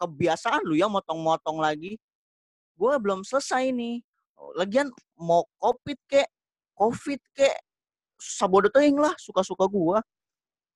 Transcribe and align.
kebiasaan 0.00 0.64
lu 0.64 0.72
ya 0.74 0.88
motong-motong 0.88 1.60
lagi. 1.60 2.00
Gue 2.74 2.96
belum 2.96 3.20
selesai 3.20 3.68
nih. 3.68 4.00
Lagian 4.56 4.88
mau 5.20 5.44
covid 5.60 6.00
kek, 6.08 6.24
covid 6.72 7.20
kek, 7.36 7.52
sabodo 8.16 8.72
teing 8.72 8.96
lah 8.96 9.12
suka-suka 9.20 9.68
gua. 9.68 10.00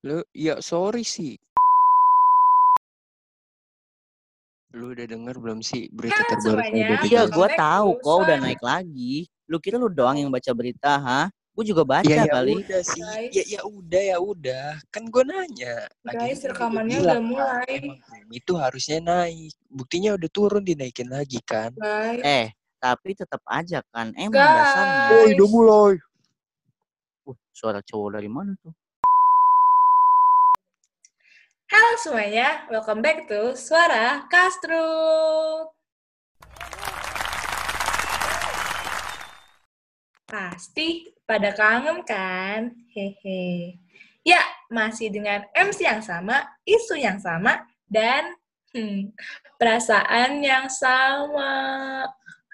Lu 0.04 0.20
ya 0.36 0.60
sorry 0.60 1.00
sih. 1.00 1.40
Lu 4.74 4.90
udah 4.90 5.06
denger 5.06 5.38
belum 5.38 5.62
sih 5.62 5.86
berita 5.88 6.18
Halo 6.18 6.28
terbaru 6.34 6.60
semuanya. 6.60 6.84
PBB? 6.98 7.04
Iya, 7.08 7.22
back 7.30 7.52
tahu 7.56 7.88
kok 8.02 8.16
udah 8.26 8.36
naik 8.42 8.60
lagi. 8.60 9.14
Lu 9.46 9.56
kira 9.62 9.78
lu 9.78 9.86
doang 9.88 10.18
yang 10.18 10.28
baca 10.34 10.50
berita, 10.50 10.98
ha? 10.98 11.22
Gue 11.54 11.62
juga 11.62 11.86
baca 11.86 12.10
Ya 12.10 12.26
ya 12.26 12.34
kali. 12.34 12.58
udah 12.58 12.82
sih. 12.82 12.98
Guys. 12.98 13.30
Ya 13.30 13.44
ya 13.46 13.60
udah 13.62 14.02
ya 14.02 14.18
udah. 14.18 14.68
Kan 14.90 15.06
gue 15.06 15.22
nanya. 15.22 15.86
Guys, 16.02 16.42
kan 16.42 16.50
gua 16.50 16.50
rekamannya 16.50 16.98
udah 17.06 17.20
mulai. 17.22 17.70
kan, 17.70 17.86
Emang 17.86 18.13
premi 18.24 18.40
itu 18.40 18.56
harusnya 18.56 18.98
naik. 19.04 19.52
Buktinya 19.68 20.16
udah 20.16 20.30
turun 20.32 20.64
dinaikin 20.64 21.12
lagi 21.12 21.44
kan. 21.44 21.76
Guys, 21.76 22.24
Eh, 22.24 22.48
tapi 22.80 23.12
tetap 23.12 23.44
aja 23.44 23.84
kan 23.92 24.16
emang 24.16 24.32
Guys. 24.32 24.56
dasarnya. 24.56 25.04
Woi, 25.12 25.28
udah 25.36 25.48
mulai. 25.52 25.94
Uh, 27.28 27.36
suara 27.52 27.84
cowok 27.84 28.16
dari 28.16 28.28
mana 28.32 28.56
tuh? 28.64 28.72
halo 31.68 31.98
semuanya. 31.98 32.64
Welcome 32.70 33.02
back 33.02 33.26
to 33.26 33.58
Suara 33.58 34.24
Castro. 34.30 34.86
Pasti 40.24 41.10
pada 41.26 41.50
kangen 41.52 42.06
kan? 42.06 42.72
Hehe. 42.94 43.74
Ya, 44.24 44.40
masih 44.70 45.10
dengan 45.12 45.44
MC 45.52 45.84
yang 45.84 46.00
sama, 46.00 46.46
isu 46.64 46.96
yang 46.96 47.18
sama, 47.20 47.66
dan 47.88 48.36
hmm, 48.72 49.12
perasaan 49.56 50.40
yang 50.44 50.66
sama. 50.68 51.52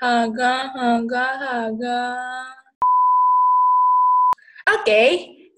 Haga, 0.01 0.73
haga, 0.73 1.27
haga. 1.37 2.05
Oke, 4.71 5.05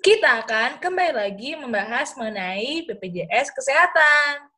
kita 0.02 0.42
akan 0.42 0.82
kembali 0.82 1.14
lagi 1.14 1.54
membahas 1.54 2.16
mengenai 2.18 2.82
BPJS 2.90 3.54
Kesehatan. 3.54 4.50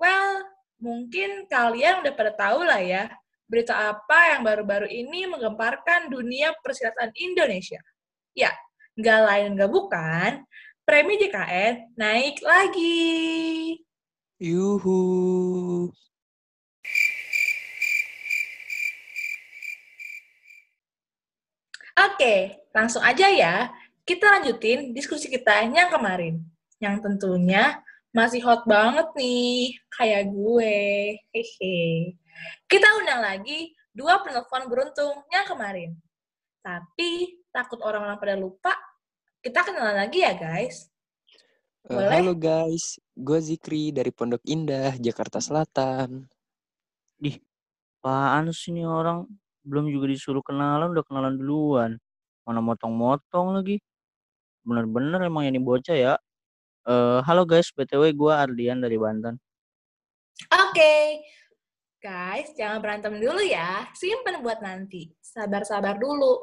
Well, 0.00 0.48
mungkin 0.80 1.44
kalian 1.50 2.00
udah 2.00 2.14
pada 2.16 2.32
tahu 2.32 2.64
lah 2.64 2.80
ya, 2.80 3.12
berita 3.50 3.74
apa 3.74 4.36
yang 4.36 4.46
baru-baru 4.46 4.88
ini 4.88 5.28
menggemparkan 5.28 6.08
dunia 6.08 6.56
persilatan 6.64 7.12
Indonesia. 7.20 7.82
Ya, 8.32 8.54
nggak 8.96 9.20
lain 9.28 9.48
nggak 9.58 9.72
bukan, 9.72 10.46
premi 10.88 11.20
JKN 11.20 11.98
naik 11.98 12.40
lagi. 12.40 13.76
Yuhu. 14.38 15.90
Oke, 21.98 22.34
langsung 22.70 23.02
aja 23.02 23.26
ya. 23.26 23.74
Kita 24.06 24.38
lanjutin 24.38 24.94
diskusi 24.94 25.26
kita 25.26 25.66
yang 25.66 25.90
kemarin. 25.90 26.38
Yang 26.78 27.02
tentunya 27.02 27.82
masih 28.14 28.38
hot 28.46 28.62
banget 28.70 29.10
nih, 29.18 29.74
kayak 29.90 30.30
gue. 30.30 30.78
Hehe. 31.34 32.14
Kita 32.70 32.86
undang 33.02 33.26
lagi 33.26 33.74
dua 33.90 34.22
penelpon 34.22 34.70
beruntung 34.70 35.26
yang 35.34 35.50
kemarin. 35.50 35.98
Tapi 36.62 37.42
takut 37.50 37.82
orang-orang 37.82 38.22
pada 38.22 38.38
lupa, 38.38 38.78
kita 39.42 39.66
kenalan 39.66 39.98
lagi 40.06 40.22
ya 40.22 40.38
guys. 40.38 40.86
Eh, 41.86 41.94
Boleh? 41.94 42.10
halo 42.10 42.34
guys, 42.34 42.98
gue 43.14 43.38
Zikri 43.38 43.94
dari 43.94 44.10
Pondok 44.10 44.42
Indah, 44.50 44.98
Jakarta 44.98 45.38
Selatan. 45.38 46.26
Apaan 48.02 48.50
sih 48.50 48.74
ini 48.74 48.82
orang? 48.82 49.30
Belum 49.62 49.86
juga 49.86 50.10
disuruh 50.10 50.42
kenalan, 50.42 50.90
udah 50.90 51.04
kenalan 51.06 51.38
duluan. 51.38 51.90
Mana 52.42 52.58
motong-motong 52.58 53.62
lagi. 53.62 53.78
Bener-bener 54.66 55.22
emang 55.22 55.46
ini 55.46 55.62
bocah 55.62 55.94
ya. 55.94 56.14
Eh, 56.88 57.20
halo 57.22 57.46
guys, 57.46 57.70
BTW 57.70 58.10
gue 58.10 58.32
Ardian 58.34 58.82
dari 58.82 58.98
Banten. 58.98 59.38
Oke, 60.50 61.22
guys, 62.02 62.50
jangan 62.58 62.82
berantem 62.82 63.22
dulu 63.22 63.38
ya. 63.38 63.86
Simpen 63.94 64.42
buat 64.42 64.58
nanti. 64.58 65.14
Sabar-sabar 65.22 65.94
dulu. 65.94 66.42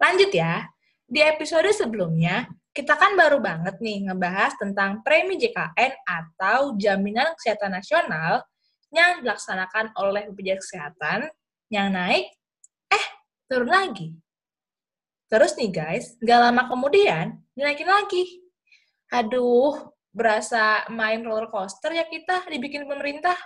Lanjut 0.00 0.32
ya. 0.32 0.64
Di 1.10 1.20
episode 1.26 1.66
sebelumnya, 1.74 2.46
kita 2.70 2.94
kan 2.94 3.18
baru 3.18 3.42
banget 3.42 3.82
nih 3.82 4.06
ngebahas 4.06 4.54
tentang 4.54 5.02
premi 5.02 5.34
JKN 5.34 5.92
atau 6.06 6.78
Jaminan 6.78 7.34
Kesehatan 7.34 7.74
Nasional 7.74 8.46
yang 8.94 9.22
dilaksanakan 9.22 9.94
oleh 9.98 10.30
BPJS 10.30 10.66
Kesehatan 10.66 11.30
yang 11.70 11.94
naik, 11.94 12.30
eh, 12.90 13.06
turun 13.50 13.70
lagi. 13.70 14.14
Terus 15.30 15.54
nih 15.54 15.70
guys, 15.70 16.18
gak 16.18 16.40
lama 16.42 16.66
kemudian 16.66 17.38
dinaikin 17.54 17.86
lagi. 17.86 18.42
Aduh, 19.14 19.94
berasa 20.10 20.86
main 20.90 21.22
roller 21.22 21.46
coaster 21.46 21.94
ya 21.94 22.06
kita 22.06 22.50
dibikin 22.50 22.86
pemerintah. 22.86 23.38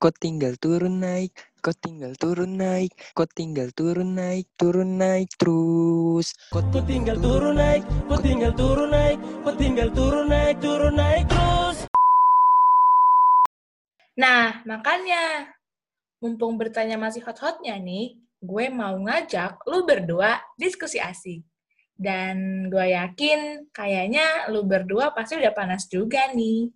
Kok 0.00 0.16
tinggal 0.16 0.56
turun 0.56 1.00
naik, 1.04 1.36
kok 1.62 1.78
tinggal 1.78 2.10
turun 2.18 2.58
naik, 2.58 2.90
kok 3.14 3.30
tinggal 3.38 3.70
turun 3.70 4.18
naik, 4.18 4.50
turun 4.58 4.98
naik 4.98 5.30
terus. 5.38 6.34
Ku 6.50 6.58
tinggal 6.82 7.14
turun 7.22 7.54
naik, 7.54 7.86
ku 8.10 8.18
tinggal 8.18 8.50
turun 8.58 8.90
naik, 8.90 9.18
ku 9.46 9.50
tinggal 9.54 9.88
turun 9.94 10.26
naik, 10.26 10.58
turun 10.58 10.98
naik 10.98 11.22
terus. 11.30 11.86
Nah, 14.18 14.58
makanya, 14.66 15.54
mumpung 16.18 16.58
bertanya 16.58 16.98
masih 16.98 17.22
hot-hotnya 17.22 17.78
nih, 17.78 18.18
gue 18.42 18.64
mau 18.74 18.98
ngajak 18.98 19.62
lu 19.70 19.86
berdua 19.86 20.42
diskusi 20.58 20.98
asik. 20.98 21.46
Dan 21.94 22.66
gue 22.74 22.90
yakin 22.90 23.70
kayaknya 23.70 24.50
lu 24.50 24.66
berdua 24.66 25.14
pasti 25.14 25.38
udah 25.38 25.54
panas 25.54 25.86
juga 25.86 26.26
nih. 26.34 26.66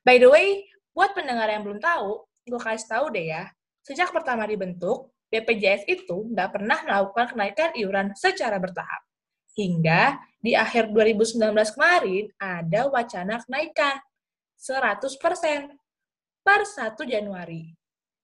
By 0.00 0.16
the 0.16 0.32
way, 0.32 0.64
buat 0.96 1.12
pendengar 1.12 1.52
yang 1.52 1.60
belum 1.60 1.84
tahu, 1.84 2.24
gue 2.44 2.60
kasih 2.60 2.88
tahu 2.88 3.06
deh 3.12 3.32
ya, 3.32 3.48
sejak 3.84 4.12
pertama 4.12 4.44
dibentuk, 4.44 5.12
BPJS 5.32 5.88
itu 5.90 6.30
nggak 6.30 6.60
pernah 6.60 6.78
melakukan 6.84 7.34
kenaikan 7.34 7.70
iuran 7.74 8.12
secara 8.14 8.60
bertahap. 8.60 9.02
Hingga 9.54 10.18
di 10.38 10.52
akhir 10.54 10.90
2019 10.90 11.40
kemarin 11.74 12.24
ada 12.38 12.90
wacana 12.90 13.40
kenaikan 13.42 13.98
100% 14.58 15.74
per 16.44 16.60
1 16.68 17.00
Januari. 17.08 17.72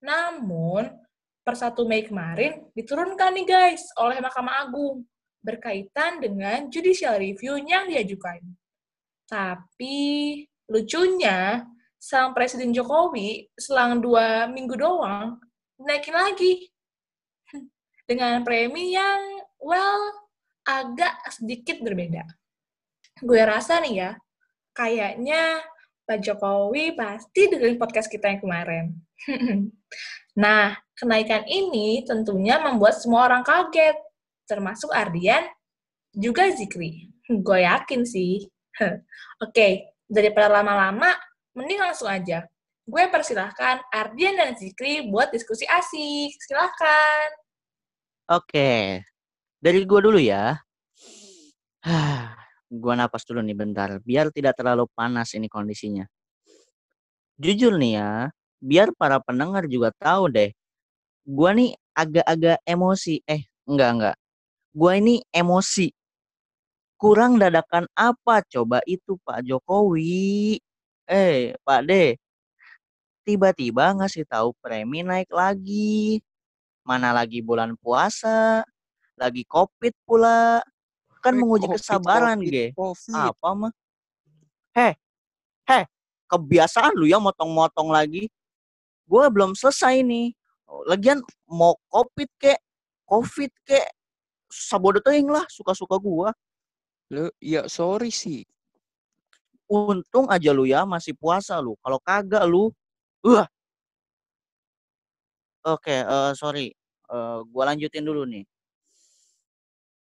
Namun, 0.05 0.87
per 1.41 1.55
1 1.57 1.89
Mei 1.89 2.05
kemarin 2.05 2.63
diturunkan 2.77 3.33
nih 3.35 3.47
guys 3.49 3.89
oleh 3.97 4.21
Mahkamah 4.21 4.69
Agung 4.69 5.03
berkaitan 5.41 6.21
dengan 6.21 6.69
judicial 6.69 7.17
review 7.17 7.57
yang 7.65 7.89
diajukan. 7.89 8.45
Tapi, 9.25 9.97
lucunya, 10.69 11.65
sang 12.01 12.33
Presiden 12.33 12.73
Jokowi 12.73 13.53
selang 13.61 14.01
dua 14.01 14.49
minggu 14.49 14.73
doang 14.73 15.37
naikin 15.85 16.17
lagi. 16.17 16.73
Dengan 18.09 18.41
premi 18.41 18.97
yang, 18.97 19.45
well, 19.61 20.29
agak 20.65 21.15
sedikit 21.29 21.85
berbeda. 21.85 22.25
Gue 23.21 23.45
rasa 23.45 23.85
nih 23.85 23.95
ya, 24.01 24.11
kayaknya 24.73 25.61
Pak 26.09 26.19
Jokowi 26.25 26.97
pasti 26.97 27.53
dengerin 27.53 27.77
podcast 27.77 28.09
kita 28.09 28.33
yang 28.33 28.41
kemarin. 28.41 28.85
nah, 30.43 30.75
kenaikan 30.97 31.45
ini 31.47 32.03
tentunya 32.09 32.59
membuat 32.59 32.97
semua 32.99 33.29
orang 33.29 33.45
kaget, 33.45 33.95
termasuk 34.49 34.89
Ardian, 34.91 35.45
juga 36.17 36.49
Zikri. 36.51 37.13
Gue 37.47 37.63
yakin 37.63 38.03
sih. 38.09 38.49
Oke, 39.45 39.95
daripada 40.09 40.49
lama-lama, 40.49 41.13
mending 41.55 41.81
langsung 41.81 42.09
aja. 42.11 42.47
Gue 42.87 43.07
persilahkan 43.07 43.87
Ardian 43.95 44.35
dan 44.35 44.59
Zikri 44.59 45.07
buat 45.07 45.31
diskusi 45.31 45.63
asik. 45.69 46.35
Silahkan. 46.43 47.41
Oke, 48.31 49.03
dari 49.59 49.83
gua 49.83 50.07
dulu 50.07 50.23
ya. 50.23 50.55
gua 52.71 52.95
napas 52.95 53.27
dulu 53.27 53.43
nih 53.43 53.59
bentar, 53.59 53.99
biar 54.07 54.31
tidak 54.31 54.55
terlalu 54.55 54.87
panas 54.95 55.35
ini 55.35 55.51
kondisinya. 55.51 56.07
Jujur 57.43 57.75
nih 57.75 57.99
ya, 57.99 58.31
biar 58.63 58.95
para 58.95 59.19
pendengar 59.19 59.67
juga 59.67 59.91
tahu 59.99 60.31
deh. 60.31 60.55
Gua 61.27 61.59
nih 61.59 61.75
agak-agak 61.91 62.63
emosi. 62.63 63.19
Eh, 63.27 63.51
enggak 63.67 63.91
enggak. 63.99 64.17
Gua 64.71 64.93
ini 64.95 65.19
emosi. 65.35 65.91
Kurang 66.95 67.35
dadakan 67.43 67.91
apa 67.99 68.47
coba 68.47 68.79
itu 68.87 69.19
Pak 69.27 69.43
Jokowi? 69.43 70.63
Eh, 71.11 71.59
Pak 71.67 71.81
D. 71.91 72.15
Tiba-tiba 73.27 73.91
ngasih 73.99 74.23
tahu 74.31 74.55
premi 74.63 75.03
naik 75.03 75.27
lagi. 75.35 76.23
Mana 76.87 77.11
lagi 77.11 77.43
bulan 77.43 77.75
puasa, 77.75 78.63
lagi 79.19 79.43
Covid 79.43 79.91
pula. 80.07 80.63
Kan 81.19 81.35
Eh, 81.35 81.39
menguji 81.43 81.67
Covid, 81.67 81.77
kesabaran, 81.83 82.39
Covid, 82.39 82.53
ge. 82.55 82.67
Covid. 82.79 83.35
Apa 83.35 83.49
mah? 83.59 83.73
Heh, 84.71 84.95
heh, 85.67 85.85
kebiasaan 86.31 86.95
lu 86.95 87.11
ya 87.11 87.19
motong-motong 87.19 87.91
lagi. 87.91 88.31
Gue 89.05 89.27
belum 89.35 89.59
selesai 89.59 90.07
nih. 90.07 90.31
Lagian 90.87 91.19
mau 91.51 91.75
covid 91.91 92.31
kek, 92.39 92.63
covid 93.03 93.51
kek, 93.67 93.91
sabodo 94.47 95.03
teuing 95.03 95.27
lah 95.27 95.43
suka-suka 95.51 95.99
gua. 95.99 96.31
Lu 97.11 97.27
ya 97.43 97.67
sorry 97.67 98.15
sih. 98.15 98.47
Untung 99.71 100.27
aja 100.27 100.51
lu 100.51 100.67
ya 100.67 100.83
masih 100.83 101.15
puasa 101.15 101.63
lu. 101.63 101.79
Kalau 101.79 102.03
kagak 102.03 102.43
lu, 102.51 102.75
wah. 103.23 103.47
Oke, 105.65 105.93
eh, 105.93 106.33
sorry. 106.41 106.73
Eh, 107.13 107.39
gua 107.53 107.63
lanjutin 107.69 108.01
dulu 108.09 108.25
nih. 108.25 108.45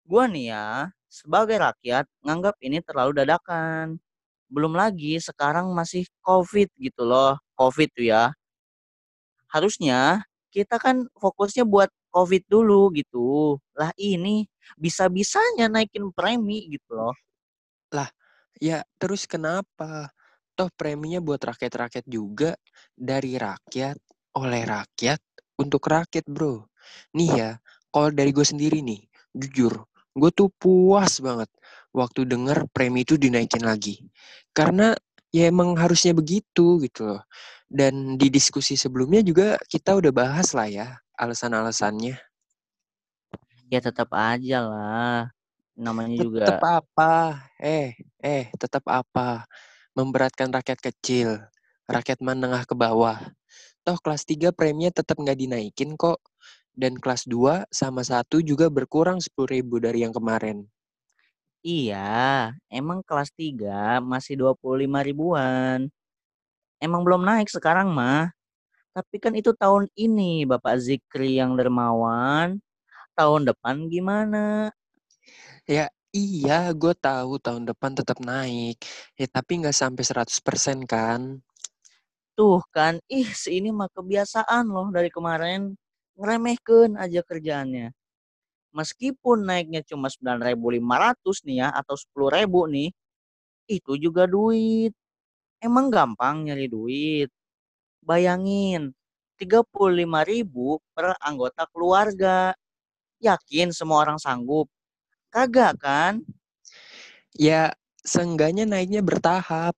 Gua 0.07 0.23
nih 0.31 0.45
ya, 0.55 0.87
sebagai 1.11 1.57
rakyat 1.59 2.05
nganggap 2.23 2.55
ini 2.63 2.79
terlalu 2.85 3.11
dadakan. 3.19 3.99
Belum 4.51 4.73
lagi 4.75 5.17
sekarang 5.23 5.71
masih 5.73 6.05
COVID 6.27 6.69
gitu 6.79 7.03
loh. 7.07 7.39
COVID 7.57 7.89
tuh 7.97 8.05
ya. 8.11 8.35
Harusnya 9.49 10.21
kita 10.53 10.77
kan 10.77 11.09
fokusnya 11.17 11.65
buat 11.65 11.89
COVID 12.13 12.45
dulu 12.49 12.93
gitu. 12.93 13.57
Lah 13.73 13.89
ini 13.97 14.45
bisa-bisanya 14.77 15.65
naikin 15.73 16.13
premi 16.13 16.69
gitu 16.69 16.93
loh. 16.93 17.13
Ya 18.59 18.83
terus 18.99 19.23
kenapa? 19.23 20.11
Toh 20.59 20.67
preminya 20.75 21.23
buat 21.23 21.39
rakyat-rakyat 21.39 22.05
juga. 22.11 22.59
Dari 22.91 23.39
rakyat, 23.39 23.95
oleh 24.35 24.63
rakyat, 24.67 25.23
untuk 25.55 25.87
rakyat 25.87 26.27
bro. 26.27 26.67
Nih 27.15 27.31
ya, 27.31 27.49
kalau 27.87 28.11
dari 28.11 28.35
gue 28.35 28.43
sendiri 28.43 28.83
nih, 28.83 28.99
jujur, 29.31 29.87
gue 30.11 30.31
tuh 30.35 30.51
puas 30.59 31.23
banget 31.23 31.47
waktu 31.95 32.27
denger 32.27 32.67
premi 32.75 33.07
itu 33.07 33.15
dinaikin 33.15 33.63
lagi. 33.63 34.03
Karena 34.51 34.91
ya 35.31 35.47
emang 35.47 35.79
harusnya 35.79 36.11
begitu 36.11 36.83
gitu 36.83 37.15
loh. 37.15 37.23
Dan 37.71 38.19
di 38.19 38.27
diskusi 38.27 38.75
sebelumnya 38.75 39.23
juga 39.23 39.55
kita 39.71 39.95
udah 39.95 40.11
bahas 40.11 40.51
lah 40.51 40.67
ya 40.67 40.87
alasan-alasannya. 41.15 42.19
Ya 43.71 43.79
tetap 43.79 44.09
aja 44.11 44.65
lah. 44.65 45.38
Namanya 45.83 46.15
juga 46.23 46.43
Tetap 46.43 46.57
apa? 46.61 47.13
Eh, 47.59 47.95
eh, 48.23 48.45
tetap 48.59 48.83
apa? 48.87 49.47
Memberatkan 49.97 50.51
rakyat 50.51 50.79
kecil, 50.79 51.29
rakyat 51.89 52.19
menengah 52.23 52.63
ke 52.67 52.75
bawah. 52.75 53.17
Toh 53.87 53.97
kelas 54.03 54.23
3 54.27 54.51
preminya 54.55 54.91
tetap 54.93 55.17
nggak 55.19 55.39
dinaikin 55.39 55.95
kok. 55.99 56.19
Dan 56.75 56.95
kelas 57.03 57.27
2 57.27 57.67
sama 57.71 58.01
1 58.07 58.39
juga 58.43 58.71
berkurang 58.71 59.19
10 59.19 59.49
ribu 59.51 59.79
dari 59.83 60.03
yang 60.07 60.15
kemarin. 60.15 60.67
Iya, 61.67 61.97
emang 62.71 62.99
kelas 63.07 63.29
3 63.35 63.99
masih 64.11 64.33
25 64.39 64.99
ribuan. 65.07 65.91
Emang 66.85 67.01
belum 67.05 67.21
naik 67.27 67.47
sekarang 67.51 67.91
mah. 67.91 68.31
Tapi 68.95 69.17
kan 69.23 69.33
itu 69.39 69.51
tahun 69.55 69.87
ini 69.95 70.45
Bapak 70.49 70.75
Zikri 70.85 71.39
yang 71.39 71.55
dermawan. 71.59 72.59
Tahun 73.17 73.41
depan 73.49 73.87
gimana? 73.93 74.71
Ya 75.69 75.85
iya, 76.17 76.73
gue 76.73 76.93
tahu 76.97 77.37
tahun 77.37 77.69
depan 77.69 77.93
tetap 77.93 78.17
naik. 78.25 78.81
Ya 79.13 79.29
tapi 79.29 79.61
nggak 79.61 79.77
sampai 79.77 80.01
100% 80.01 80.81
kan. 80.89 81.45
Tuh 82.37 82.61
kan, 82.73 82.97
ih 83.11 83.29
si 83.41 83.61
ini 83.61 83.69
mah 83.69 83.89
kebiasaan 83.93 84.65
loh 84.69 84.89
dari 84.89 85.13
kemarin. 85.13 85.77
Ngeremehkan 86.17 86.97
aja 86.97 87.21
kerjaannya. 87.21 87.93
Meskipun 88.77 89.37
naiknya 89.49 89.81
cuma 89.87 90.09
9.500 90.13 91.43
nih 91.47 91.65
ya, 91.65 91.69
atau 91.73 91.95
10.000 91.97 92.65
nih, 92.69 92.89
itu 93.69 93.93
juga 94.01 94.25
duit. 94.29 94.93
Emang 95.63 95.89
gampang 95.93 96.45
nyari 96.47 96.67
duit. 96.71 97.29
Bayangin, 98.05 98.93
35.000 99.39 100.79
per 100.95 101.15
anggota 101.23 101.65
keluarga. 101.73 102.53
Yakin 103.23 103.71
semua 103.75 104.03
orang 104.05 104.19
sanggup? 104.21 104.69
Kagak 105.29 105.77
kan? 105.77 106.25
Ya 107.37 107.77
seenggaknya 108.01 108.65
naiknya 108.65 109.05
bertahap. 109.05 109.77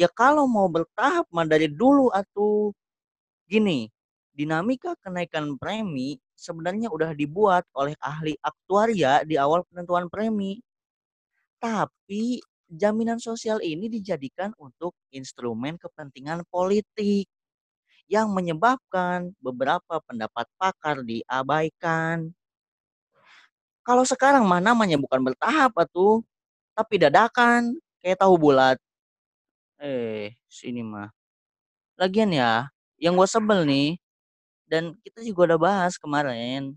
Ya 0.00 0.08
kalau 0.08 0.48
mau 0.48 0.66
bertahap 0.72 1.28
mah 1.28 1.44
dari 1.44 1.68
dulu 1.68 2.08
atuh. 2.08 2.72
Gini, 3.44 3.92
dinamika 4.32 4.96
kenaikan 5.04 5.60
premi 5.60 6.16
sebenarnya 6.32 6.88
udah 6.88 7.12
dibuat 7.12 7.68
oleh 7.76 7.92
ahli 8.00 8.34
aktuaria 8.40 9.20
di 9.28 9.36
awal 9.36 9.62
penentuan 9.68 10.08
premi. 10.08 10.58
Tapi 11.60 12.40
jaminan 12.64 13.20
sosial 13.20 13.60
ini 13.60 13.92
dijadikan 13.92 14.56
untuk 14.56 14.96
instrumen 15.12 15.76
kepentingan 15.76 16.42
politik 16.48 17.28
yang 18.08 18.32
menyebabkan 18.32 19.32
beberapa 19.44 20.00
pendapat 20.08 20.48
pakar 20.56 21.04
diabaikan. 21.04 22.32
Kalau 23.84 24.00
sekarang 24.08 24.48
mah 24.48 24.64
namanya 24.64 24.96
bukan 24.96 25.20
bertahap 25.20 25.76
atuh, 25.76 26.24
tapi 26.72 26.96
dadakan 27.00 27.76
kayak 28.00 28.16
tahu 28.20 28.36
bulat. 28.40 28.80
Eh, 29.82 30.32
sini 30.48 30.80
mah. 30.86 31.10
Lagian 32.00 32.30
ya, 32.34 32.68
yang 33.00 33.14
gue 33.18 33.28
sebel 33.28 33.66
nih, 33.68 33.98
dan 34.70 34.96
kita 35.04 35.22
juga 35.26 35.54
udah 35.54 35.60
bahas 35.60 35.94
kemarin, 36.00 36.74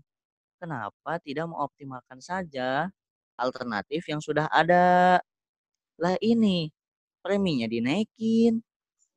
kenapa 0.62 1.18
tidak 1.24 1.46
mengoptimalkan 1.50 2.20
saja 2.22 2.90
alternatif 3.38 4.04
yang 4.10 4.20
sudah 4.22 4.46
ada. 4.52 5.18
Lah 6.00 6.16
ini, 6.22 6.70
preminya 7.24 7.66
dinaikin, 7.70 8.62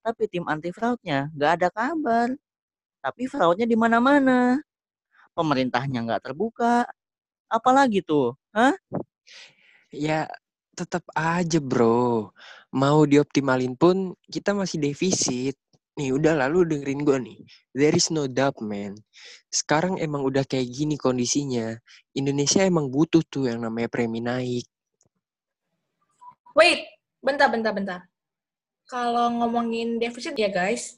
tapi 0.06 0.28
tim 0.32 0.46
anti 0.50 0.72
fraudnya 0.76 1.30
nggak 1.38 1.52
ada 1.62 1.70
kabar. 1.74 2.30
Tapi 3.04 3.24
fraudnya 3.32 3.66
di 3.70 3.78
mana-mana. 3.80 4.60
Pemerintahnya 5.38 6.06
nggak 6.08 6.24
terbuka. 6.32 6.86
Apalagi 7.52 8.00
tuh, 8.00 8.40
hah? 8.56 8.72
Ya 9.92 10.32
tetap 10.72 11.04
aja 11.12 11.60
bro. 11.60 12.32
Mau 12.72 13.04
dioptimalin 13.04 13.76
pun 13.76 14.16
kita 14.32 14.56
masih 14.56 14.80
defisit. 14.80 15.60
Nih 16.00 16.16
udah 16.16 16.48
lalu 16.48 16.64
dengerin 16.72 17.04
gue 17.04 17.18
nih. 17.20 17.40
There 17.76 17.92
is 17.92 18.08
no 18.08 18.32
doubt 18.32 18.64
man. 18.64 18.96
Sekarang 19.52 20.00
emang 20.00 20.24
udah 20.24 20.48
kayak 20.48 20.72
gini 20.72 20.96
kondisinya. 20.96 21.76
Indonesia 22.16 22.64
emang 22.64 22.88
butuh 22.88 23.20
tuh 23.28 23.52
yang 23.52 23.60
namanya 23.60 23.92
premi 23.92 24.24
naik. 24.24 24.64
Wait, 26.56 26.88
bentar, 27.20 27.52
bentar, 27.52 27.76
bentar. 27.76 28.00
Kalau 28.88 29.28
ngomongin 29.44 30.00
defisit 30.00 30.40
ya 30.40 30.48
guys, 30.48 30.96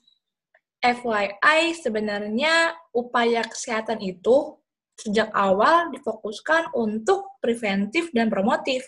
FYI 0.82 1.74
sebenarnya 1.78 2.78
upaya 2.94 3.42
kesehatan 3.46 3.98
itu 4.02 4.62
sejak 4.98 5.30
awal 5.34 5.90
difokuskan 5.92 6.74
untuk 6.78 7.38
preventif 7.42 8.14
dan 8.14 8.30
promotif. 8.30 8.86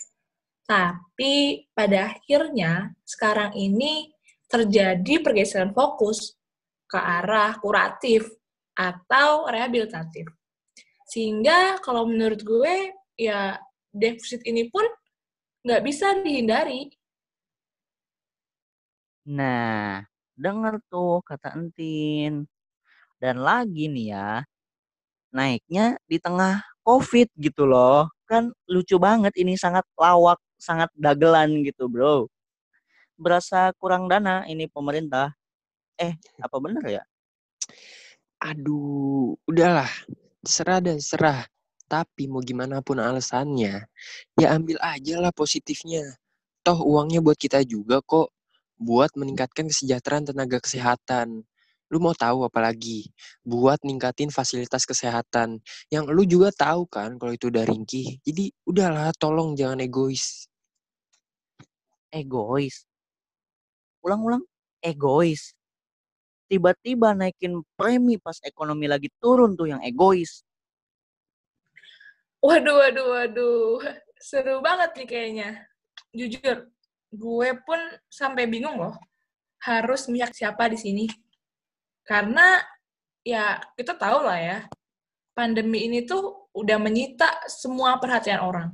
Tapi 0.65 1.65
pada 1.77 2.13
akhirnya 2.13 2.93
sekarang 3.05 3.53
ini 3.53 4.09
terjadi 4.50 5.21
pergeseran 5.21 5.74
fokus 5.74 6.33
ke 6.85 6.97
arah 6.97 7.57
kuratif 7.62 8.25
atau 8.77 9.50
rehabilitatif. 9.50 10.29
Sehingga 11.05 11.81
kalau 11.81 12.09
menurut 12.09 12.41
gue 12.41 12.93
ya 13.15 13.57
defisit 13.93 14.41
ini 14.45 14.67
pun 14.69 14.85
nggak 15.65 15.81
bisa 15.85 16.17
dihindari. 16.21 16.89
Nah, 19.25 20.05
denger 20.38 20.77
tuh 20.89 21.21
kata 21.25 21.57
Entin. 21.57 22.45
Dan 23.17 23.41
lagi 23.41 23.89
nih 23.89 24.13
ya, 24.13 24.45
naiknya 25.36 26.00
di 26.08 26.18
tengah 26.18 26.63
COVID 26.88 27.36
gitu 27.36 27.68
loh. 27.68 28.08
Kan 28.24 28.56
lucu 28.72 28.96
banget 28.96 29.36
ini 29.36 29.60
sangat 29.60 29.84
lawak, 30.00 30.39
sangat 30.56 30.88
dagelan 30.96 31.62
gitu 31.68 31.92
bro. 31.92 32.32
Berasa 33.20 33.75
kurang 33.75 34.08
dana 34.08 34.48
ini 34.48 34.72
pemerintah. 34.72 35.36
Eh, 36.00 36.15
apa 36.39 36.58
bener 36.63 36.84
ya? 36.88 37.04
Aduh, 38.39 39.36
udahlah. 39.48 39.92
Serah 40.46 40.80
dan 40.80 41.00
serah. 41.04 41.44
Tapi 41.86 42.25
mau 42.25 42.42
gimana 42.42 42.82
pun 42.82 42.98
alasannya, 42.98 43.86
ya 44.42 44.48
ambil 44.58 44.82
aja 44.82 45.22
lah 45.22 45.30
positifnya. 45.30 46.18
Toh 46.65 46.82
uangnya 46.82 47.22
buat 47.22 47.38
kita 47.38 47.62
juga 47.62 48.01
kok. 48.01 48.34
Buat 48.82 49.13
meningkatkan 49.15 49.70
kesejahteraan 49.70 50.25
tenaga 50.34 50.58
kesehatan. 50.60 51.46
Lu 51.94 52.01
mau 52.01 52.18
tahu 52.18 52.46
apa 52.50 52.60
lagi? 52.65 53.13
Buat 53.46 53.86
ningkatin 53.86 54.34
fasilitas 54.34 54.84
kesehatan. 54.89 55.62
Yang 55.94 56.06
lu 56.15 56.24
juga 56.25 56.50
tahu 56.50 56.89
kan 56.89 57.18
kalau 57.22 57.34
itu 57.38 57.54
udah 57.54 57.63
ringkih. 57.65 58.18
Jadi 58.25 58.50
udahlah, 58.65 59.13
tolong 59.18 59.54
jangan 59.54 59.82
egois. 59.86 60.50
Egois. 62.10 62.89
Ulang-ulang, 64.01 64.42
egois. 64.82 65.54
Tiba-tiba 66.46 67.18
naikin 67.18 67.62
premi 67.77 68.22
pas 68.22 68.38
ekonomi 68.46 68.86
lagi 68.86 69.10
turun 69.18 69.58
tuh 69.58 69.70
yang 69.70 69.82
egois. 69.82 70.46
Waduh, 72.42 72.77
waduh, 72.77 73.08
waduh. 73.13 73.82
Seru 74.22 74.62
banget 74.62 74.94
nih 74.98 75.08
kayaknya. 75.10 75.50
Jujur, 76.13 76.70
gue 77.13 77.50
pun 77.65 77.82
sampai 78.10 78.46
bingung 78.46 78.77
loh. 78.77 78.96
harus 79.65 80.06
memihak 80.06 80.30
siapa 80.38 80.70
di 80.70 80.77
sini. 80.77 81.06
Karena 82.05 82.62
ya 83.25 83.57
kita 83.74 83.97
tahu 83.97 84.21
lah 84.24 84.38
ya, 84.38 84.57
pandemi 85.33 85.89
ini 85.89 86.05
tuh 86.05 86.53
udah 86.53 86.77
menyita 86.77 87.50
semua 87.50 87.97
perhatian 87.97 88.39
orang. 88.45 88.69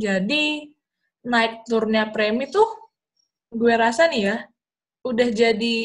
Jadi 0.00 0.72
naik 1.28 1.68
turunnya 1.68 2.08
premi 2.08 2.48
tuh 2.48 2.66
gue 3.52 3.74
rasa 3.76 4.08
nih 4.08 4.22
ya, 4.32 4.36
udah 5.04 5.28
jadi 5.28 5.76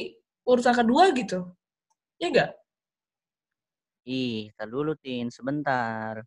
urusan 0.47 0.75
kedua 0.79 1.11
gitu. 1.11 1.51
Ya 2.17 2.31
enggak? 2.31 2.51
Ih, 4.03 4.51
tar 4.55 4.67
dulu 4.67 4.95
Tin, 4.99 5.31
sebentar. 5.31 6.23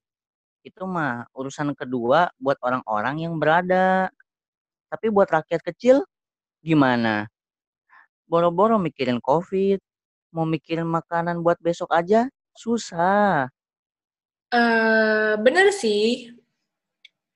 Itu 0.64 0.88
mah 0.88 1.28
urusan 1.36 1.76
kedua 1.76 2.32
buat 2.40 2.56
orang-orang 2.64 3.28
yang 3.28 3.36
berada. 3.36 4.08
Tapi 4.88 5.12
buat 5.12 5.28
rakyat 5.28 5.60
kecil 5.60 6.04
gimana? 6.64 7.28
Boro-boro 8.26 8.80
mikirin 8.80 9.22
COVID, 9.22 9.78
mau 10.36 10.44
mikirin 10.44 10.84
makanan 10.84 11.40
buat 11.40 11.56
besok 11.64 11.96
aja 11.96 12.28
susah. 12.52 13.48
Eh 14.52 15.34
bener 15.40 15.72
sih. 15.72 16.36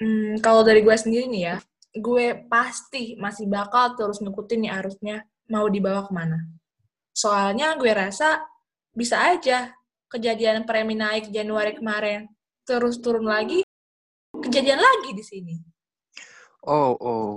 Hmm, 0.00 0.36
kalau 0.44 0.60
dari 0.60 0.84
gue 0.84 0.96
sendiri 0.96 1.28
nih 1.28 1.42
ya, 1.52 1.56
gue 1.96 2.44
pasti 2.48 3.16
masih 3.16 3.48
bakal 3.48 3.96
terus 3.96 4.20
ngikutin 4.20 4.60
nih 4.68 4.72
arusnya 4.72 5.16
mau 5.48 5.64
dibawa 5.72 6.04
ke 6.04 6.12
mana. 6.12 6.44
Soalnya 7.16 7.76
gue 7.80 7.92
rasa 7.92 8.44
bisa 8.92 9.16
aja 9.32 9.72
kejadian 10.12 10.64
premi 10.68 10.96
naik 10.96 11.28
Januari 11.32 11.76
kemarin 11.76 12.28
terus 12.64 13.00
turun 13.02 13.26
lagi, 13.28 13.64
kejadian 14.36 14.80
lagi 14.80 15.10
di 15.16 15.24
sini. 15.24 15.56
Oh, 16.64 16.96
oh. 17.00 17.32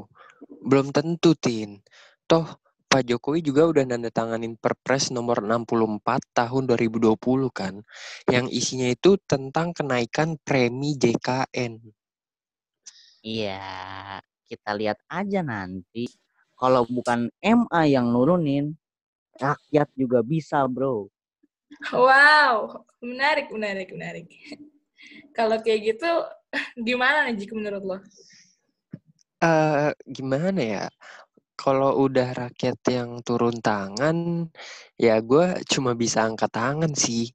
Belum 0.63 0.91
tentu, 0.91 1.35
Tin. 1.35 1.79
Toh, 2.27 2.47
Pak 2.93 3.09
Jokowi 3.09 3.41
juga 3.41 3.65
udah 3.65 3.89
nanda 3.89 4.13
tanganin 4.13 4.53
Perpres 4.53 5.09
nomor 5.09 5.41
64 5.41 5.97
tahun 6.29 6.69
2020 6.69 7.17
kan, 7.49 7.81
yang 8.29 8.45
isinya 8.53 8.85
itu 8.85 9.17
tentang 9.25 9.73
kenaikan 9.73 10.37
premi 10.45 10.93
JKN. 10.93 11.81
Iya, 13.25 13.65
kita 14.45 14.77
lihat 14.77 15.01
aja 15.09 15.41
nanti. 15.41 16.05
Kalau 16.53 16.85
bukan 16.85 17.33
MA 17.41 17.81
yang 17.89 18.13
nurunin, 18.13 18.77
rakyat 19.41 19.89
juga 19.97 20.21
bisa, 20.21 20.61
bro. 20.69 21.09
Wow, 21.89 22.85
menarik, 23.01 23.49
menarik, 23.49 23.89
menarik. 23.89 24.29
Kalau 25.33 25.57
kayak 25.65 25.97
gitu, 25.97 26.11
gimana 26.77 27.25
nih 27.25 27.41
jika 27.41 27.57
menurut 27.57 27.81
lo? 27.81 27.97
Eh, 29.41 29.91
gimana 30.07 30.61
ya? 30.61 30.85
Kalau 31.63 31.95
udah 31.95 32.29
rakyat 32.43 32.79
yang 32.91 33.09
turun 33.23 33.55
tangan, 33.63 34.51
ya 34.99 35.15
gue 35.23 35.63
cuma 35.71 35.95
bisa 35.95 36.27
angkat 36.27 36.51
tangan 36.51 36.91
sih. 36.91 37.31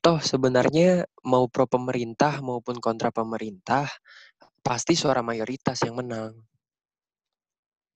Toh 0.00 0.16
sebenarnya 0.16 1.04
mau 1.28 1.44
pro 1.52 1.68
pemerintah 1.68 2.40
maupun 2.40 2.80
kontra 2.80 3.12
pemerintah, 3.12 3.84
pasti 4.64 4.94
suara 4.96 5.20
mayoritas 5.20 5.78
yang 5.84 6.00
menang. 6.00 6.32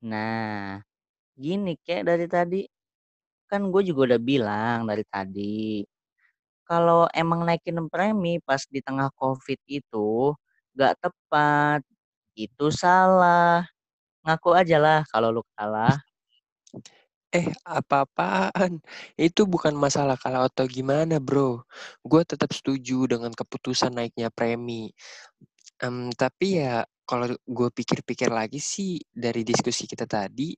Nah, 0.05 0.81
gini 1.37 1.77
kayak 1.85 2.05
dari 2.09 2.27
tadi, 2.29 2.61
kan 3.51 3.69
gue 3.73 3.83
juga 3.89 4.15
udah 4.15 4.21
bilang 4.23 4.79
dari 4.91 5.05
tadi, 5.09 5.85
kalau 6.69 7.09
emang 7.17 7.45
naikin 7.49 7.79
premi 7.93 8.39
pas 8.45 8.63
di 8.69 8.81
tengah 8.85 9.11
COVID 9.17 9.61
itu 9.69 10.33
gak 10.77 10.97
tepat, 11.03 11.81
itu 12.37 12.67
salah. 12.73 13.65
Ngaku 14.25 14.51
aja 14.53 14.77
lah 14.77 15.01
kalau 15.09 15.29
lu 15.33 15.43
kalah. 15.57 15.97
Eh, 17.31 17.47
apa-apaan? 17.63 18.83
Itu 19.15 19.47
bukan 19.47 19.71
masalah 19.79 20.19
kalah 20.19 20.51
atau 20.51 20.67
gimana, 20.67 21.23
bro. 21.23 21.63
Gue 22.03 22.27
tetap 22.27 22.51
setuju 22.51 23.07
dengan 23.07 23.31
keputusan 23.31 23.95
naiknya 23.95 24.35
premi. 24.35 24.91
Em, 25.81 26.11
tapi 26.13 26.61
ya 26.61 26.85
kalau 27.07 27.31
gue 27.31 27.69
pikir-pikir 27.73 28.29
lagi 28.35 28.59
sih 28.59 28.99
dari 29.11 29.43
diskusi 29.47 29.87
kita 29.87 30.05
tadi, 30.11 30.53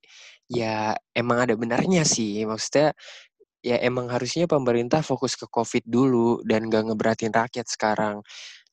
ya 0.49 0.97
emang 1.14 1.45
ada 1.45 1.54
benarnya 1.61 2.02
sih. 2.09 2.42
Maksudnya 2.49 2.97
ya 3.62 3.76
emang 3.85 4.11
harusnya 4.11 4.47
pemerintah 4.50 5.00
fokus 5.07 5.37
ke 5.38 5.47
COVID 5.49 5.85
dulu 5.87 6.42
dan 6.49 6.66
gak 6.73 6.88
ngeberatin 6.90 7.33
rakyat 7.35 7.66
sekarang. 7.71 8.25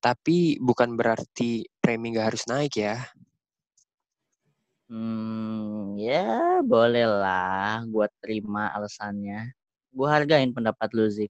Tapi 0.02 0.58
bukan 0.64 0.96
berarti 1.00 1.68
premi 1.84 2.16
gak 2.16 2.34
harus 2.34 2.44
naik 2.50 2.74
ya. 2.80 2.96
Hmm, 4.90 5.94
ya 6.02 6.66
boleh 6.66 7.06
lah 7.06 7.86
gue 7.86 8.10
terima 8.26 8.74
alasannya. 8.74 9.54
Gue 9.94 10.10
hargain 10.10 10.50
pendapat 10.50 10.90
lu, 10.98 11.06
Zik. 11.06 11.30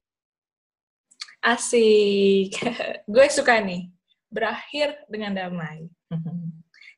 Asik. 1.44 2.56
gue 3.12 3.26
suka 3.28 3.60
nih. 3.60 3.92
Berakhir 4.32 5.04
dengan 5.12 5.36
damai. 5.36 5.84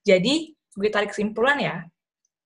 Jadi, 0.09 0.55
gue 0.55 0.89
tarik 0.91 1.11
kesimpulan 1.11 1.59
ya. 1.59 1.77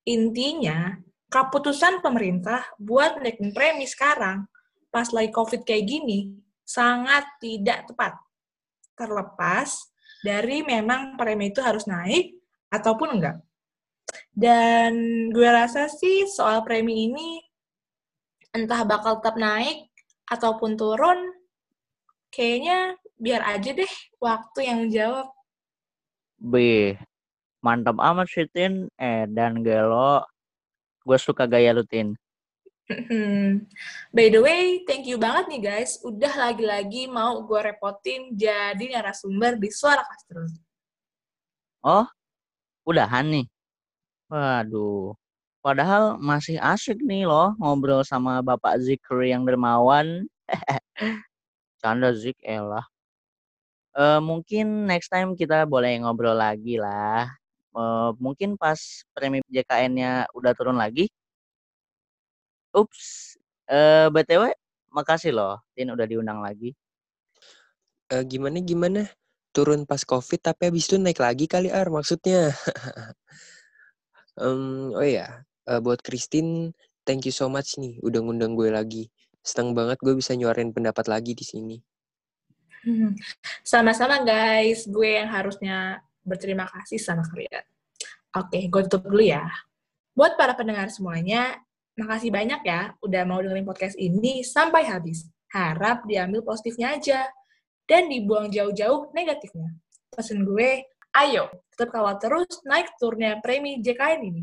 Intinya, 0.09 0.97
keputusan 1.29 2.01
pemerintah 2.01 2.65
buat 2.81 3.21
naikin 3.21 3.53
premi 3.53 3.85
sekarang, 3.85 4.49
pas 4.89 5.13
lagi 5.13 5.29
COVID 5.29 5.69
kayak 5.69 5.85
gini, 5.85 6.41
sangat 6.65 7.25
tidak 7.37 7.85
tepat. 7.85 8.17
Terlepas 8.97 9.93
dari 10.25 10.65
memang 10.65 11.21
premi 11.21 11.53
itu 11.53 11.61
harus 11.61 11.85
naik 11.85 12.33
ataupun 12.73 13.21
enggak. 13.21 13.37
Dan 14.37 14.93
gue 15.33 15.49
rasa 15.49 15.89
sih 15.89 16.29
soal 16.29 16.61
premi 16.63 17.09
ini 17.09 17.41
entah 18.53 18.85
bakal 18.89 19.21
tetap 19.21 19.37
naik 19.37 19.89
ataupun 20.29 20.77
turun, 20.77 21.33
kayaknya 22.33 22.97
biar 23.17 23.45
aja 23.45 23.73
deh 23.73 23.93
waktu 24.21 24.61
yang 24.65 24.81
jawab. 24.93 25.29
B, 26.37 26.55
mantap 27.65 27.97
amat 27.97 28.29
sih, 28.29 28.45
Tin. 28.53 28.93
Eh, 29.01 29.25
dan 29.29 29.65
gelo. 29.65 30.21
Gue 31.01 31.17
suka 31.17 31.49
gaya 31.49 31.73
lu, 31.73 31.85
Tin. 31.89 32.13
By 34.15 34.31
the 34.31 34.39
way, 34.39 34.87
thank 34.87 35.11
you 35.11 35.19
banget 35.19 35.51
nih 35.51 35.63
guys. 35.65 35.99
Udah 36.07 36.31
lagi-lagi 36.31 37.11
mau 37.11 37.43
gue 37.43 37.61
repotin 37.73 38.31
jadi 38.37 38.95
narasumber 38.95 39.59
di 39.59 39.75
Suara 39.75 40.07
Kastro. 40.07 40.47
Oh, 41.83 42.07
udahan 42.87 43.27
nih? 43.27 43.47
Waduh, 44.31 45.15
padahal 45.63 46.19
masih 46.19 46.59
asik 46.59 46.99
nih 46.99 47.23
loh 47.31 47.55
ngobrol 47.63 48.03
sama 48.03 48.43
Bapak 48.43 48.75
Zikri 48.83 49.31
yang 49.31 49.47
dermawan. 49.47 50.27
Canda 51.83 52.11
Zik, 52.17 52.37
elah. 52.45 52.87
Eh, 53.95 54.19
mungkin 54.25 54.89
next 54.91 55.13
time 55.13 55.39
kita 55.39 55.63
boleh 55.69 56.01
ngobrol 56.03 56.35
lagi 56.35 56.75
lah. 56.81 57.31
Eh, 57.77 58.09
mungkin 58.19 58.59
pas 58.59 58.81
premi 59.15 59.39
JKN-nya 59.53 60.27
udah 60.35 60.53
turun 60.57 60.75
lagi. 60.81 61.07
Ups, 62.75 63.37
eh, 63.71 64.09
BTW, 64.11 64.51
makasih 64.91 65.31
loh, 65.37 65.63
Tin 65.77 65.93
udah 65.95 66.07
diundang 66.09 66.43
lagi. 66.43 66.75
Eh, 68.11 68.23
gimana 68.23 68.63
gimana? 68.63 69.01
Turun 69.51 69.83
pas 69.83 69.99
COVID 70.07 70.39
tapi 70.39 70.71
habis 70.71 70.87
itu 70.87 70.95
naik 70.95 71.19
lagi 71.19 71.51
kali 71.51 71.75
Ar 71.75 71.91
maksudnya. 71.91 72.55
Em, 74.37 74.93
oh 74.93 75.07
ya, 75.07 75.45
eh, 75.69 75.81
buat 75.81 76.05
Christine, 76.05 76.77
thank 77.09 77.25
you 77.25 77.33
so 77.33 77.49
much 77.49 77.81
nih 77.81 77.97
udah 78.05 78.21
ngundang 78.21 78.53
gue 78.53 78.69
lagi. 78.69 79.09
Senang 79.41 79.73
banget 79.73 79.97
gue 80.05 80.13
bisa 80.13 80.37
nyuarin 80.37 80.77
pendapat 80.77 81.09
lagi 81.09 81.33
di 81.33 81.45
sini. 81.47 81.77
Sama-sama 83.65 84.21
guys, 84.23 84.85
gue 84.85 85.23
yang 85.23 85.31
harusnya 85.33 86.05
berterima 86.27 86.67
kasih 86.69 86.99
sama 87.01 87.23
kalian. 87.25 87.65
Oke, 88.37 88.69
gue 88.69 88.83
tutup 88.91 89.09
dulu 89.09 89.25
ya. 89.25 89.49
Buat 90.13 90.37
para 90.37 90.53
pendengar 90.53 90.93
semuanya, 90.93 91.57
makasih 91.97 92.29
banyak 92.29 92.61
ya 92.67 92.93
udah 93.01 93.23
mau 93.25 93.41
dengerin 93.41 93.65
podcast 93.65 93.97
ini 93.97 94.45
sampai 94.45 94.85
habis. 94.85 95.25
Harap 95.49 96.05
diambil 96.05 96.45
positifnya 96.45 96.99
aja 96.99 97.25
dan 97.89 98.11
dibuang 98.11 98.53
jauh-jauh 98.53 99.15
negatifnya. 99.17 99.73
Pesan 100.13 100.45
gue, 100.45 100.85
ayo 101.17 101.49
tetap 101.73 101.93
kawal 101.93 102.17
terus 102.21 102.49
naik 102.65 102.93
turnya 103.01 103.41
premi 103.41 103.81
JKN 103.81 104.21
ini. 104.33 104.43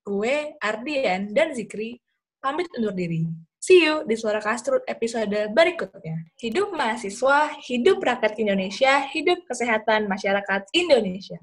Gue, 0.00 0.56
Ardian, 0.60 1.32
dan 1.32 1.52
Zikri 1.52 2.00
pamit 2.40 2.68
undur 2.76 2.96
diri. 2.96 3.28
See 3.60 3.84
you 3.84 4.08
di 4.08 4.16
Suara 4.16 4.40
Kastrut 4.40 4.80
episode 4.88 5.52
berikutnya. 5.52 6.32
Hidup 6.40 6.72
mahasiswa, 6.72 7.60
hidup 7.60 8.00
rakyat 8.00 8.40
Indonesia, 8.40 9.04
hidup 9.12 9.44
kesehatan 9.44 10.08
masyarakat 10.08 10.72
Indonesia. 10.72 11.36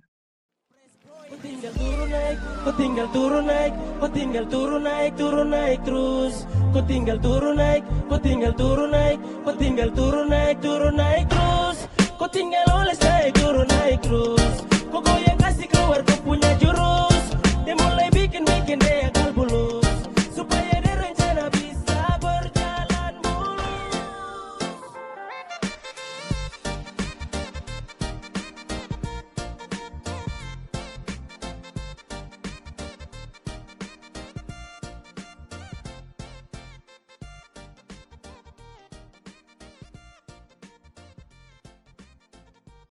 Kau 1.28 1.38
tinggal 1.38 1.74
turun 1.78 2.10
naik, 2.10 2.38
kau 2.66 2.74
tinggal 2.74 3.08
turun 3.14 3.44
naik, 3.46 3.74
kau 4.02 4.10
tinggal 4.10 4.46
turun 4.50 4.82
naik, 4.82 5.12
turun 5.14 5.48
naik 5.54 5.80
terus. 5.86 6.36
Kau 6.74 6.84
tinggal 6.90 7.18
turun 7.22 7.56
naik, 7.62 7.84
kau 8.10 8.18
tinggal 8.18 8.54
turun 8.58 8.90
naik, 8.90 9.18
kau 9.46 9.54
tinggal 9.54 9.90
turun 9.94 10.28
naik, 10.34 10.56
turun 10.64 10.96
naik 10.98 11.26
terus. 11.30 11.78
Kau 12.18 12.26
tinggal 12.32 12.66
oles 12.74 12.98
naik, 13.06 13.38
turun 13.38 13.67
naik 13.98 14.06
terus. 14.06 14.68